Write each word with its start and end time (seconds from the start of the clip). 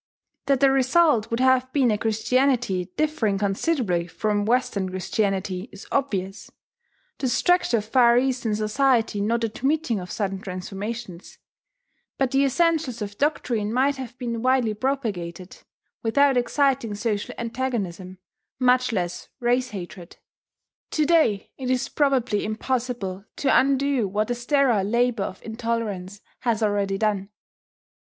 That 0.47 0.61
the 0.61 0.71
result 0.71 1.29
would 1.29 1.39
have 1.41 1.71
been 1.73 1.91
a 1.91 1.97
Christianity 1.99 2.91
differing 2.97 3.37
considerably 3.37 4.07
from 4.07 4.45
Western 4.45 4.89
Christianity 4.89 5.69
is 5.71 5.85
obvious, 5.91 6.49
the 7.19 7.29
structure 7.29 7.77
of 7.77 7.85
Far 7.85 8.17
Eastern 8.17 8.55
society 8.55 9.21
not 9.21 9.43
admitting 9.43 9.99
of 9.99 10.09
sudden 10.11 10.41
transformations; 10.41 11.37
but 12.17 12.31
the 12.31 12.43
essentials 12.45 13.03
of 13.03 13.19
doctrine 13.19 13.71
might 13.71 13.97
have 13.97 14.17
been 14.17 14.41
widely 14.41 14.73
propagated, 14.73 15.57
without 16.01 16.35
exciting 16.35 16.95
social 16.95 17.35
antagonism, 17.37 18.17
much 18.57 18.91
less 18.91 19.29
race 19.39 19.69
hatred. 19.69 20.17
To 20.89 21.05
day 21.05 21.51
it 21.59 21.69
is 21.69 21.89
probably 21.89 22.43
impossible 22.43 23.25
to 23.35 23.55
undo 23.55 24.07
what 24.07 24.29
the 24.29 24.33
sterile 24.33 24.83
labour 24.83 25.25
of 25.25 25.43
intolerance 25.45 26.21
has 26.39 26.63
already 26.63 26.97
done. 26.97 27.29